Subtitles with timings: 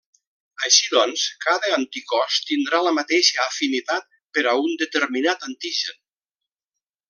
[0.67, 6.03] Així doncs, cada anticòs tindrà la mateixa afinitat per a un determinat antigen.